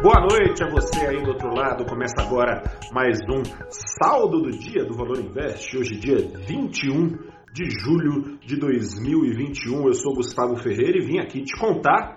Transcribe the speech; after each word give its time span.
Boa 0.00 0.20
noite 0.20 0.62
a 0.62 0.70
você 0.70 1.08
aí 1.08 1.20
do 1.20 1.30
outro 1.30 1.52
lado. 1.52 1.84
Começa 1.84 2.22
agora 2.22 2.62
mais 2.92 3.18
um 3.28 3.42
saldo 3.68 4.42
do 4.42 4.50
dia 4.50 4.84
do 4.84 4.96
Valor 4.96 5.18
Invest. 5.18 5.76
Hoje, 5.76 5.98
dia 5.98 6.18
21 6.18 7.18
de 7.52 7.68
julho 7.68 8.38
de 8.38 8.56
2021. 8.60 9.88
Eu 9.88 9.94
sou 9.94 10.14
Gustavo 10.14 10.54
Ferreira 10.54 10.98
e 10.98 11.04
vim 11.04 11.18
aqui 11.18 11.42
te 11.42 11.58
contar 11.58 12.16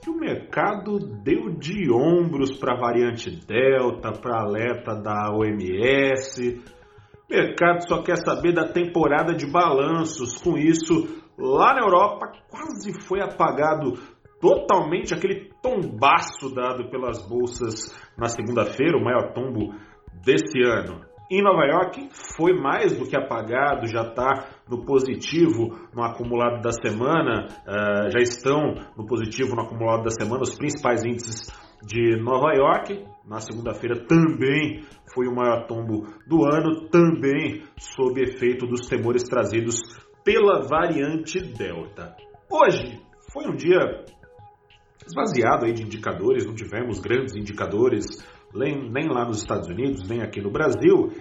que 0.00 0.08
o 0.08 0.16
mercado 0.16 1.00
deu 1.24 1.50
de 1.58 1.90
ombros 1.92 2.56
para 2.56 2.74
a 2.74 2.80
variante 2.80 3.30
Delta, 3.44 4.12
para 4.12 4.40
alerta 4.40 4.94
da 4.94 5.32
OMS. 5.34 6.62
O 7.28 7.34
mercado 7.34 7.80
só 7.88 8.00
quer 8.00 8.18
saber 8.18 8.54
da 8.54 8.68
temporada 8.68 9.34
de 9.34 9.50
balanços. 9.50 10.40
Com 10.40 10.56
isso, 10.56 11.24
lá 11.36 11.74
na 11.74 11.80
Europa 11.80 12.30
quase 12.48 12.92
foi 13.08 13.20
apagado 13.20 13.94
totalmente 14.40 15.14
aquele 15.14 15.50
tombaço 15.62 16.54
dado 16.54 16.88
pelas 16.90 17.26
bolsas 17.28 17.94
na 18.16 18.28
segunda-feira, 18.28 18.96
o 18.96 19.04
maior 19.04 19.32
tombo 19.32 19.74
desse 20.22 20.60
ano. 20.62 21.08
Em 21.30 21.42
Nova 21.42 21.66
York 21.66 22.08
foi 22.36 22.54
mais 22.54 22.96
do 22.96 23.06
que 23.06 23.14
apagado, 23.14 23.86
já 23.86 24.00
está 24.00 24.48
no 24.66 24.86
positivo 24.86 25.76
no 25.94 26.02
acumulado 26.02 26.62
da 26.62 26.72
semana, 26.72 27.46
uh, 27.66 28.10
já 28.10 28.18
estão 28.18 28.74
no 28.96 29.06
positivo 29.06 29.54
no 29.54 29.62
acumulado 29.62 30.04
da 30.04 30.10
semana 30.10 30.42
os 30.42 30.56
principais 30.56 31.04
índices 31.04 31.52
de 31.82 32.16
Nova 32.16 32.54
York. 32.54 33.04
Na 33.26 33.40
segunda-feira 33.40 34.06
também 34.06 34.82
foi 35.12 35.26
o 35.28 35.34
maior 35.34 35.66
tombo 35.66 36.06
do 36.26 36.46
ano, 36.46 36.88
também 36.88 37.62
sob 37.78 38.22
efeito 38.22 38.66
dos 38.66 38.88
temores 38.88 39.22
trazidos 39.24 39.76
pela 40.24 40.62
variante 40.66 41.40
Delta. 41.40 42.16
Hoje 42.50 42.98
foi 43.30 43.46
um 43.46 43.54
dia 43.54 44.02
esvaziado 45.06 45.66
aí 45.66 45.72
de 45.72 45.82
indicadores, 45.82 46.46
não 46.46 46.54
tivemos 46.54 47.00
grandes 47.00 47.34
indicadores 47.34 48.06
nem 48.54 49.08
lá 49.08 49.26
nos 49.26 49.38
Estados 49.38 49.68
Unidos, 49.68 50.08
nem 50.08 50.22
aqui 50.22 50.40
no 50.40 50.50
Brasil, 50.50 51.12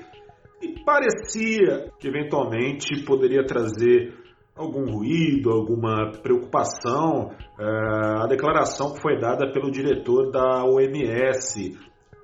e 0.62 0.84
parecia 0.84 1.92
que 2.00 2.08
eventualmente 2.08 3.04
poderia 3.04 3.46
trazer 3.46 4.14
algum 4.56 4.86
ruído, 4.92 5.52
alguma 5.52 6.12
preocupação, 6.24 7.32
uh, 7.60 8.24
a 8.24 8.28
declaração 8.28 8.94
que 8.94 9.02
foi 9.02 9.20
dada 9.20 9.52
pelo 9.52 9.70
diretor 9.70 10.32
da 10.32 10.64
OMS, 10.66 11.78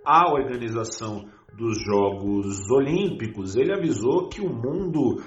a 0.04 0.32
organização 0.32 1.26
dos 1.56 1.78
Jogos 1.86 2.72
Olímpicos. 2.72 3.56
Ele 3.56 3.72
avisou 3.72 4.28
que 4.30 4.42
o 4.42 4.50
mundo 4.50 5.22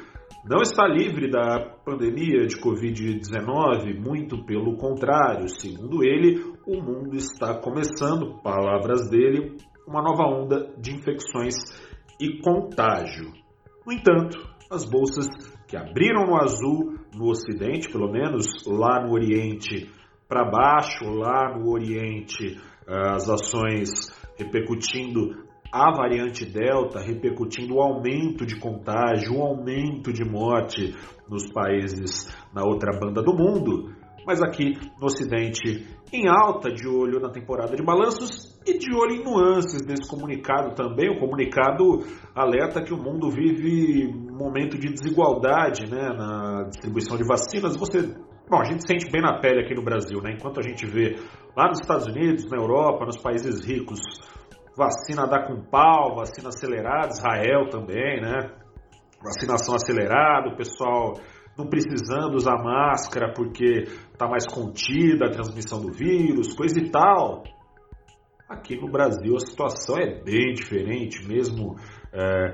não 0.48 0.62
está 0.62 0.86
livre 0.86 1.28
da 1.28 1.58
pandemia 1.84 2.46
de 2.46 2.56
Covid-19, 2.60 3.98
muito 3.98 4.44
pelo 4.44 4.76
contrário. 4.76 5.48
Segundo 5.48 6.04
ele, 6.04 6.40
o 6.64 6.80
mundo 6.80 7.16
está 7.16 7.60
começando, 7.60 8.40
palavras 8.42 9.10
dele, 9.10 9.56
uma 9.88 10.00
nova 10.00 10.22
onda 10.22 10.72
de 10.78 10.94
infecções 10.94 11.54
e 12.20 12.40
contágio. 12.40 13.32
No 13.84 13.92
entanto, 13.92 14.38
as 14.70 14.88
bolsas 14.88 15.26
que 15.66 15.76
abriram 15.76 16.26
no 16.26 16.36
azul 16.36 16.94
no 17.12 17.28
Ocidente, 17.28 17.90
pelo 17.90 18.10
menos 18.10 18.46
lá 18.66 19.04
no 19.04 19.14
Oriente 19.14 19.90
para 20.28 20.48
baixo, 20.48 21.06
lá 21.10 21.58
no 21.58 21.72
Oriente, 21.72 22.56
as 22.86 23.28
ações 23.28 23.88
repercutindo 24.38 25.45
a 25.72 25.90
variante 25.96 26.44
Delta 26.44 27.00
repercutindo 27.00 27.74
o 27.74 27.80
aumento 27.80 28.46
de 28.46 28.58
contágio, 28.58 29.36
o 29.36 29.42
aumento 29.42 30.12
de 30.12 30.24
morte 30.24 30.94
nos 31.28 31.52
países 31.52 32.34
na 32.54 32.62
outra 32.64 32.98
banda 32.98 33.22
do 33.22 33.34
mundo, 33.34 33.92
mas 34.26 34.42
aqui 34.42 34.72
no 35.00 35.06
Ocidente 35.06 35.86
em 36.12 36.28
alta, 36.28 36.70
de 36.70 36.86
olho 36.88 37.20
na 37.20 37.30
temporada 37.30 37.74
de 37.74 37.82
balanços 37.82 38.56
e 38.64 38.78
de 38.78 38.94
olho 38.94 39.16
em 39.16 39.24
nuances 39.24 39.84
desse 39.84 40.08
comunicado 40.08 40.74
também. 40.74 41.10
O 41.10 41.18
comunicado 41.18 42.00
alerta 42.34 42.82
que 42.82 42.94
o 42.94 42.96
mundo 42.96 43.28
vive 43.30 44.06
um 44.06 44.36
momento 44.36 44.78
de 44.78 44.88
desigualdade 44.88 45.90
né, 45.90 46.08
na 46.16 46.64
distribuição 46.68 47.16
de 47.16 47.24
vacinas. 47.26 47.76
Você 47.76 48.14
Bom, 48.48 48.60
a 48.60 48.64
gente 48.64 48.86
sente 48.86 49.10
bem 49.10 49.20
na 49.20 49.40
pele 49.40 49.64
aqui 49.64 49.74
no 49.74 49.82
Brasil, 49.82 50.22
né? 50.22 50.30
Enquanto 50.30 50.60
a 50.60 50.62
gente 50.62 50.86
vê 50.86 51.16
lá 51.56 51.66
nos 51.66 51.80
Estados 51.80 52.06
Unidos, 52.06 52.48
na 52.48 52.56
Europa, 52.56 53.04
nos 53.04 53.16
países 53.16 53.66
ricos, 53.66 53.98
vacina 54.76 55.26
dá 55.26 55.46
com 55.46 55.62
pau, 55.62 56.14
vacina 56.14 56.48
acelerada, 56.48 57.08
Israel 57.08 57.68
também, 57.70 58.20
né? 58.20 58.50
Vacinação 59.22 59.74
acelerada, 59.74 60.50
o 60.50 60.56
pessoal 60.56 61.14
não 61.56 61.66
precisando 61.66 62.34
usar 62.34 62.62
máscara 62.62 63.32
porque 63.32 63.84
está 64.12 64.28
mais 64.28 64.46
contida 64.46 65.26
a 65.26 65.30
transmissão 65.30 65.80
do 65.80 65.90
vírus, 65.90 66.54
coisa 66.54 66.78
e 66.78 66.90
tal. 66.90 67.42
Aqui 68.48 68.76
no 68.76 68.88
Brasil 68.88 69.34
a 69.34 69.40
situação 69.40 69.96
é 69.98 70.22
bem 70.22 70.52
diferente, 70.52 71.26
mesmo 71.26 71.76
é, 72.12 72.52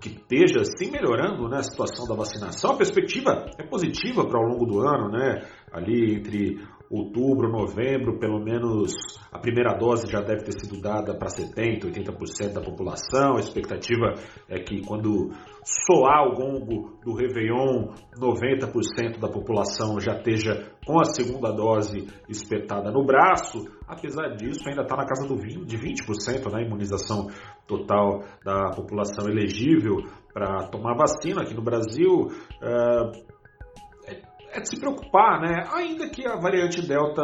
que 0.00 0.08
esteja 0.08 0.60
assim 0.60 0.90
melhorando 0.90 1.48
né, 1.48 1.58
a 1.58 1.62
situação 1.62 2.06
da 2.06 2.16
vacinação. 2.16 2.72
A 2.72 2.76
perspectiva 2.76 3.46
é 3.56 3.62
positiva 3.62 4.26
para 4.26 4.38
ao 4.38 4.44
longo 4.44 4.66
do 4.66 4.80
ano, 4.80 5.08
né? 5.08 5.46
Ali 5.72 6.16
entre 6.16 6.60
outubro, 6.92 7.50
novembro, 7.50 8.18
pelo 8.18 8.38
menos 8.38 8.92
a 9.32 9.38
primeira 9.38 9.72
dose 9.78 10.10
já 10.10 10.20
deve 10.20 10.44
ter 10.44 10.52
sido 10.52 10.78
dada 10.78 11.14
para 11.14 11.28
70%, 11.28 11.84
80% 11.86 12.52
da 12.52 12.60
população. 12.60 13.36
A 13.36 13.40
expectativa 13.40 14.12
é 14.46 14.60
que 14.60 14.82
quando 14.82 15.30
soar 15.64 16.28
o 16.28 16.34
gongo 16.34 16.98
do 17.02 17.14
Réveillon, 17.14 17.94
90% 18.14 19.18
da 19.18 19.28
população 19.28 19.98
já 19.98 20.16
esteja 20.16 20.70
com 20.86 21.00
a 21.00 21.04
segunda 21.04 21.50
dose 21.50 22.06
espetada 22.28 22.90
no 22.90 23.06
braço. 23.06 23.64
Apesar 23.88 24.36
disso, 24.36 24.68
ainda 24.68 24.82
está 24.82 24.94
na 24.94 25.06
casa 25.06 25.26
do 25.26 25.36
20, 25.36 25.64
de 25.64 25.78
20% 25.78 26.44
na 26.50 26.58
né, 26.58 26.66
imunização 26.66 27.28
total 27.66 28.22
da 28.44 28.70
população 28.76 29.26
elegível 29.28 29.96
para 30.32 30.68
tomar 30.68 30.94
vacina 30.94 31.42
aqui 31.42 31.54
no 31.54 31.62
Brasil. 31.62 32.28
Uh, 32.60 33.32
é 34.52 34.60
de 34.60 34.68
se 34.68 34.78
preocupar, 34.78 35.40
né? 35.40 35.64
Ainda 35.72 36.08
que 36.08 36.26
a 36.26 36.36
variante 36.36 36.86
Delta 36.86 37.22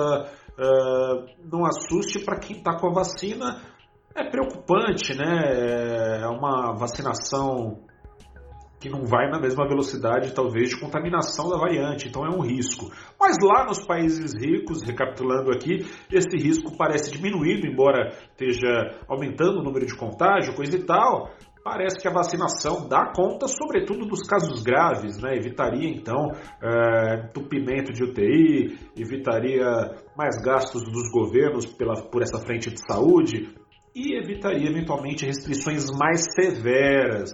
uh, 0.58 1.26
não 1.44 1.64
assuste 1.66 2.24
para 2.24 2.38
quem 2.38 2.56
está 2.56 2.76
com 2.78 2.88
a 2.88 2.94
vacina, 2.94 3.60
é 4.14 4.24
preocupante, 4.24 5.16
né? 5.16 6.22
É 6.22 6.26
uma 6.26 6.74
vacinação 6.74 7.86
que 8.80 8.88
não 8.88 9.04
vai 9.04 9.28
na 9.28 9.40
mesma 9.40 9.66
velocidade, 9.66 10.32
talvez, 10.32 10.70
de 10.70 10.80
contaminação 10.80 11.48
da 11.48 11.58
variante, 11.58 12.08
então 12.08 12.24
é 12.24 12.28
um 12.28 12.40
risco. 12.40 12.90
Mas 13.18 13.36
lá 13.42 13.64
nos 13.64 13.84
países 13.84 14.32
ricos, 14.40 14.82
recapitulando 14.82 15.50
aqui, 15.50 15.84
esse 16.12 16.36
risco 16.36 16.76
parece 16.76 17.10
diminuído, 17.10 17.66
embora 17.66 18.12
esteja 18.30 18.96
aumentando 19.08 19.58
o 19.58 19.64
número 19.64 19.84
de 19.84 19.96
contágio, 19.96 20.54
coisa 20.54 20.76
e 20.76 20.84
tal 20.84 21.28
parece 21.68 21.98
que 22.00 22.08
a 22.08 22.10
vacinação 22.10 22.88
dá 22.88 23.12
conta, 23.14 23.46
sobretudo 23.46 24.06
dos 24.06 24.26
casos 24.26 24.62
graves, 24.62 25.20
né? 25.20 25.36
Evitaria 25.36 25.90
então 25.90 26.30
é, 26.62 27.26
entupimento 27.26 27.92
de 27.92 28.02
UTI, 28.02 28.78
evitaria 28.96 29.66
mais 30.16 30.40
gastos 30.42 30.82
dos 30.84 31.10
governos 31.12 31.66
pela, 31.66 31.94
por 32.10 32.22
essa 32.22 32.38
frente 32.38 32.70
de 32.70 32.80
saúde 32.80 33.54
e 33.94 34.16
evitaria 34.16 34.70
eventualmente 34.70 35.26
restrições 35.26 35.84
mais 35.90 36.24
severas 36.34 37.32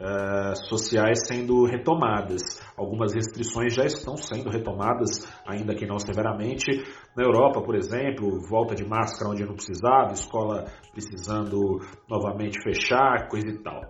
uh, 0.00 0.56
sociais 0.68 1.26
sendo 1.26 1.64
retomadas. 1.64 2.60
Algumas 2.76 3.14
restrições 3.14 3.74
já 3.74 3.84
estão 3.84 4.16
sendo 4.16 4.50
retomadas, 4.50 5.26
ainda 5.46 5.74
que 5.74 5.86
não 5.86 5.98
severamente. 5.98 6.82
Na 7.16 7.24
Europa, 7.24 7.62
por 7.62 7.74
exemplo, 7.74 8.40
volta 8.48 8.74
de 8.74 8.84
máscara 8.84 9.30
onde 9.30 9.44
não 9.44 9.54
precisava, 9.54 10.12
escola 10.12 10.64
precisando 10.92 11.80
novamente 12.08 12.62
fechar, 12.62 13.28
coisa 13.28 13.48
e 13.48 13.62
tal. 13.62 13.80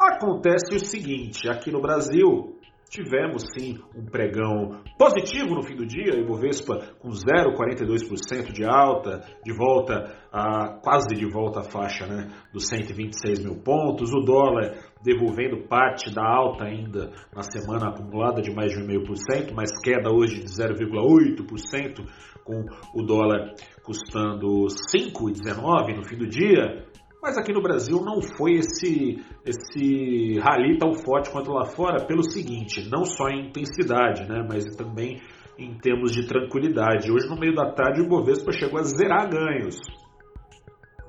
Acontece 0.00 0.74
o 0.74 0.80
seguinte, 0.80 1.48
aqui 1.48 1.70
no 1.70 1.80
Brasil, 1.80 2.53
Tivemos 2.94 3.42
sim 3.52 3.80
um 3.92 4.06
pregão 4.06 4.80
positivo 4.96 5.56
no 5.56 5.64
fim 5.64 5.74
do 5.74 5.84
dia, 5.84 6.14
Ibovespa 6.14 6.94
com 7.00 7.08
0,42% 7.08 8.52
de 8.52 8.64
alta, 8.64 9.20
de 9.44 9.52
volta 9.52 10.16
a 10.32 10.78
quase 10.80 11.12
de 11.12 11.28
volta 11.28 11.58
à 11.58 11.62
faixa 11.64 12.06
né, 12.06 12.30
dos 12.52 12.68
126 12.68 13.40
mil 13.40 13.56
pontos, 13.56 14.14
o 14.14 14.20
dólar 14.20 14.76
devolvendo 15.02 15.66
parte 15.66 16.14
da 16.14 16.24
alta 16.24 16.66
ainda 16.66 17.10
na 17.34 17.42
semana 17.42 17.88
acumulada 17.88 18.40
de 18.40 18.54
mais 18.54 18.70
de 18.70 18.78
1,5%, 18.80 19.52
mas 19.52 19.70
queda 19.82 20.14
hoje 20.14 20.44
de 20.44 20.46
0,8%, 20.46 22.06
com 22.44 22.64
o 22.94 23.02
dólar 23.02 23.54
custando 23.82 24.66
5,19 24.94 25.96
no 25.96 26.04
fim 26.04 26.16
do 26.16 26.28
dia. 26.28 26.86
Mas 27.24 27.38
aqui 27.38 27.54
no 27.54 27.62
Brasil 27.62 28.02
não 28.02 28.20
foi 28.20 28.56
esse, 28.56 29.16
esse 29.46 30.38
rally 30.40 30.76
tão 30.76 30.92
forte 30.92 31.30
quanto 31.30 31.50
lá 31.52 31.64
fora, 31.64 32.04
pelo 32.06 32.22
seguinte, 32.22 32.86
não 32.92 33.06
só 33.06 33.30
em 33.30 33.48
intensidade, 33.48 34.28
né, 34.28 34.46
mas 34.46 34.62
também 34.76 35.22
em 35.58 35.74
termos 35.78 36.12
de 36.12 36.26
tranquilidade. 36.28 37.10
Hoje, 37.10 37.26
no 37.26 37.40
meio 37.40 37.54
da 37.54 37.72
tarde, 37.72 38.02
o 38.02 38.08
Bovespa 38.08 38.52
chegou 38.52 38.78
a 38.78 38.82
zerar 38.82 39.30
ganhos. 39.30 39.80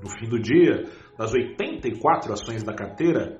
No 0.02 0.10
fim 0.10 0.30
do 0.30 0.40
dia, 0.40 0.86
das 1.18 1.34
84 1.34 2.32
ações 2.32 2.64
da 2.64 2.74
carteira, 2.74 3.38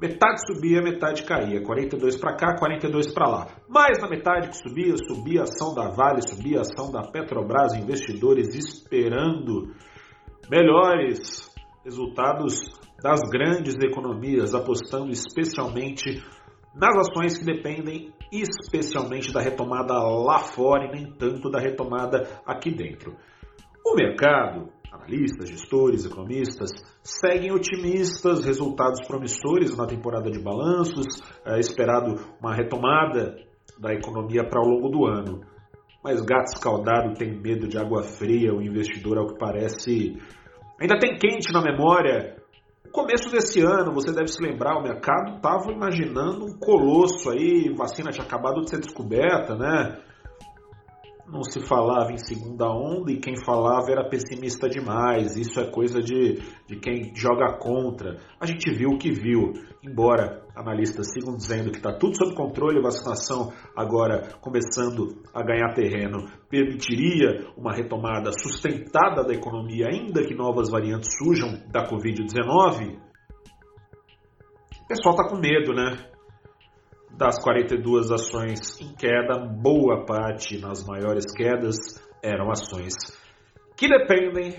metade 0.00 0.40
subia, 0.46 0.80
metade 0.80 1.24
caía. 1.24 1.62
42 1.62 2.16
para 2.16 2.36
cá, 2.36 2.56
42 2.58 3.12
para 3.12 3.28
lá. 3.28 3.46
Mas 3.68 4.00
na 4.00 4.08
metade 4.08 4.48
que 4.48 4.56
subia, 4.56 4.94
subia 4.96 5.40
a 5.40 5.42
ação 5.42 5.74
da 5.74 5.90
Vale, 5.90 6.22
subia 6.22 6.60
a 6.60 6.62
ação 6.62 6.90
da 6.90 7.02
Petrobras, 7.02 7.74
investidores 7.74 8.54
esperando 8.54 9.74
melhores 10.50 11.48
resultados 11.84 12.70
das 13.02 13.20
grandes 13.30 13.74
economias, 13.76 14.54
apostando 14.54 15.10
especialmente 15.10 16.22
nas 16.74 16.96
ações 16.96 17.38
que 17.38 17.44
dependem 17.44 18.12
especialmente 18.32 19.32
da 19.32 19.40
retomada 19.40 19.94
lá 19.94 20.38
fora 20.38 20.86
e 20.86 20.92
nem 20.92 21.12
tanto 21.12 21.50
da 21.50 21.58
retomada 21.58 22.28
aqui 22.46 22.70
dentro. 22.70 23.16
O 23.84 23.94
mercado, 23.94 24.68
analistas, 24.92 25.48
gestores, 25.48 26.04
economistas, 26.04 26.70
seguem 27.02 27.52
otimistas, 27.52 28.44
resultados 28.44 29.06
promissores 29.06 29.76
na 29.76 29.86
temporada 29.86 30.30
de 30.30 30.38
balanços, 30.38 31.06
é 31.44 31.58
esperado 31.58 32.16
uma 32.40 32.54
retomada 32.54 33.36
da 33.78 33.94
economia 33.94 34.46
para 34.48 34.60
o 34.60 34.68
longo 34.68 34.88
do 34.88 35.06
ano. 35.06 35.40
Mas 36.02 36.20
gato 36.20 36.54
escaldado 36.54 37.14
tem 37.14 37.40
medo 37.40 37.66
de 37.66 37.76
água 37.76 38.02
fria, 38.02 38.54
o 38.54 38.62
investidor, 38.62 39.18
ao 39.18 39.26
que 39.26 39.38
parece, 39.38 40.16
ainda 40.80 40.98
tem 40.98 41.16
quente 41.16 41.52
na 41.52 41.60
memória. 41.60 42.36
No 42.84 42.90
começo 42.92 43.30
desse 43.30 43.60
ano, 43.60 43.92
você 43.92 44.12
deve 44.12 44.28
se 44.28 44.42
lembrar, 44.42 44.78
o 44.78 44.82
mercado 44.82 45.36
estava 45.36 45.70
imaginando 45.70 46.44
um 46.44 46.58
colosso 46.58 47.30
aí, 47.30 47.72
vacina 47.76 48.10
tinha 48.10 48.24
acabado 48.24 48.62
de 48.62 48.70
ser 48.70 48.80
descoberta, 48.80 49.54
né? 49.54 49.98
Não 51.30 51.42
se 51.42 51.60
falava 51.60 52.12
em 52.12 52.18
segunda 52.18 52.66
onda 52.70 53.12
e 53.12 53.18
quem 53.18 53.36
falava 53.44 53.90
era 53.90 54.08
pessimista 54.08 54.68
demais. 54.68 55.36
Isso 55.36 55.60
é 55.60 55.70
coisa 55.70 56.00
de, 56.00 56.40
de 56.66 56.76
quem 56.80 57.14
joga 57.14 57.58
contra. 57.58 58.18
A 58.40 58.46
gente 58.46 58.70
viu 58.70 58.90
o 58.90 58.98
que 58.98 59.12
viu, 59.12 59.52
embora 59.82 60.42
analistas 60.56 61.12
sigam 61.12 61.36
dizendo 61.36 61.70
que 61.70 61.76
está 61.76 61.92
tudo 61.92 62.16
sob 62.16 62.34
controle, 62.34 62.78
a 62.78 62.82
vacinação 62.82 63.52
agora 63.76 64.28
começando 64.40 65.22
a 65.32 65.42
ganhar 65.42 65.74
terreno 65.74 66.26
permitiria 66.48 67.46
uma 67.56 67.74
retomada 67.74 68.30
sustentada 68.32 69.22
da 69.22 69.34
economia, 69.34 69.86
ainda 69.88 70.24
que 70.24 70.34
novas 70.34 70.70
variantes 70.70 71.10
surjam 71.16 71.60
da 71.70 71.86
Covid-19. 71.88 72.98
O 74.82 74.86
pessoal 74.88 75.14
está 75.14 75.28
com 75.28 75.36
medo, 75.36 75.74
né? 75.74 76.17
Das 77.18 77.36
42 77.42 78.12
ações 78.12 78.80
em 78.80 78.94
queda, 78.94 79.40
boa 79.40 80.06
parte 80.06 80.56
nas 80.56 80.86
maiores 80.86 81.24
quedas 81.36 81.76
eram 82.22 82.48
ações 82.48 82.94
que 83.76 83.88
dependem 83.88 84.54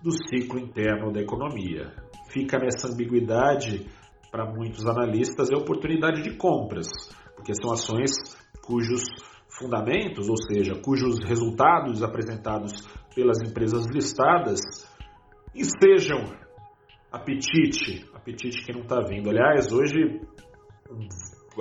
do 0.00 0.12
ciclo 0.12 0.60
interno 0.60 1.10
da 1.10 1.20
economia. 1.20 1.92
Fica 2.30 2.56
nessa 2.56 2.86
ambiguidade 2.86 3.84
para 4.30 4.46
muitos 4.48 4.86
analistas 4.86 5.48
a 5.50 5.58
oportunidade 5.58 6.22
de 6.22 6.36
compras, 6.36 6.86
porque 7.34 7.52
são 7.60 7.72
ações 7.72 8.12
cujos 8.64 9.02
fundamentos, 9.48 10.28
ou 10.28 10.36
seja, 10.36 10.80
cujos 10.80 11.18
resultados 11.26 12.00
apresentados 12.00 12.86
pelas 13.12 13.38
empresas 13.42 13.86
listadas 13.86 14.60
estejam 15.52 16.32
apetite, 17.10 18.08
apetite 18.14 18.64
que 18.64 18.72
não 18.72 18.82
está 18.82 19.00
vindo. 19.00 19.30
Aliás, 19.30 19.72
hoje 19.72 20.20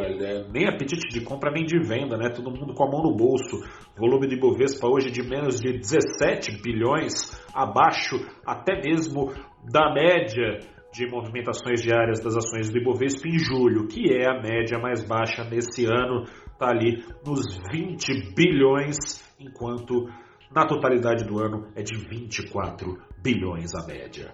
é, 0.02 0.48
nem 0.52 0.68
apetite 0.68 1.08
de 1.10 1.22
compra 1.24 1.52
nem 1.52 1.66
de 1.66 1.80
venda, 1.80 2.18
né? 2.18 2.30
Todo 2.30 2.52
mundo 2.52 2.74
com 2.74 2.84
a 2.84 2.92
mão 2.92 3.04
no 3.04 3.16
bolso. 3.16 3.64
Volume 3.98 4.28
de 4.28 4.38
Bovespa 4.38 4.88
hoje 4.88 5.12
de 5.12 5.22
menos 5.24 5.60
de 5.60 5.78
17 5.78 6.62
bilhões, 6.62 7.32
abaixo 7.54 8.16
até 8.46 8.82
mesmo 8.82 9.34
da 9.72 9.94
média 9.94 10.60
de 10.94 11.08
movimentações 11.10 11.82
diárias 11.82 12.24
das 12.24 12.38
ações 12.38 12.70
do 12.70 12.78
Ibovespa 12.78 13.28
em 13.28 13.38
julho, 13.38 13.88
que 13.88 14.14
é 14.14 14.30
a 14.30 14.42
média 14.42 14.80
mais 14.80 15.06
baixa 15.06 15.44
nesse 15.44 15.86
ano, 15.86 16.24
está 16.54 16.70
ali 16.70 17.04
nos 17.26 17.58
20 17.70 18.34
bilhões, 18.34 18.96
enquanto 19.38 20.08
na 20.56 20.66
totalidade 20.66 21.26
do 21.26 21.38
ano 21.38 21.68
é 21.76 21.84
de 21.84 21.98
24 21.98 22.98
bilhões 23.22 23.76
a 23.76 23.86
média 23.86 24.34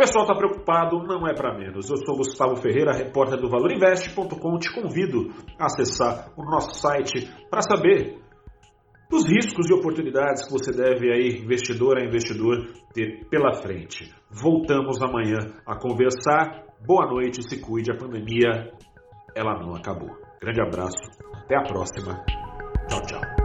pessoal 0.00 0.24
está 0.24 0.34
preocupado, 0.34 1.02
não 1.02 1.28
é 1.28 1.34
para 1.34 1.56
menos. 1.58 1.90
Eu 1.90 1.98
sou 1.98 2.16
Gustavo 2.16 2.56
Ferreira, 2.56 2.92
repórter 2.92 3.38
do 3.38 3.50
ValorInvest.com. 3.50 4.58
Te 4.58 4.72
convido 4.74 5.30
a 5.58 5.66
acessar 5.66 6.32
o 6.38 6.42
nosso 6.42 6.74
site 6.80 7.30
para 7.50 7.60
saber 7.60 8.18
dos 9.10 9.28
riscos 9.28 9.68
e 9.68 9.74
oportunidades 9.74 10.46
que 10.46 10.52
você 10.52 10.72
deve 10.72 11.12
aí, 11.12 11.42
investidor 11.42 11.98
a 11.98 12.04
investidor, 12.04 12.56
ter 12.94 13.26
pela 13.28 13.52
frente. 13.52 14.10
Voltamos 14.30 15.02
amanhã 15.02 15.38
a 15.66 15.76
conversar. 15.76 16.64
Boa 16.86 17.06
noite, 17.06 17.42
se 17.42 17.60
cuide, 17.60 17.92
a 17.92 17.96
pandemia 17.96 18.72
ela 19.36 19.60
não 19.60 19.74
acabou. 19.74 20.16
Grande 20.40 20.62
abraço, 20.62 21.10
até 21.34 21.58
a 21.58 21.62
próxima. 21.62 22.24
Tchau, 22.88 23.02
tchau. 23.02 23.39